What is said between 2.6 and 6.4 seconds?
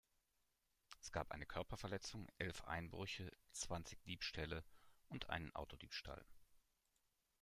Einbrüche, zwanzig Diebstähle und einen Autodiebstahl.